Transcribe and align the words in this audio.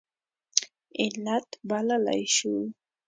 علت 0.99 1.47
بللی 1.69 2.23
شو. 2.35 2.53